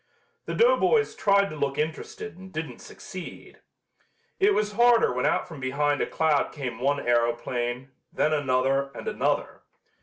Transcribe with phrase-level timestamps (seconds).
[0.47, 3.61] The doughboys tried to look interested and didn't succeed.
[4.39, 9.07] It was harder when out from behind a cloud came one aeroplane, then another and
[9.07, 9.61] another.